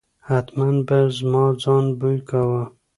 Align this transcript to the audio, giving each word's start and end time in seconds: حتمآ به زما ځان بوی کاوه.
حتمآ 0.27 0.67
به 0.87 0.99
زما 1.17 1.43
ځان 1.63 1.85
بوی 1.99 2.17
کاوه. 2.29 2.63